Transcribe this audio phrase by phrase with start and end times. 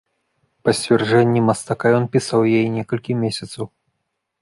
[0.63, 3.65] Па сцвярджэнні мастака, ён пісаў яе некалькі месяцаў.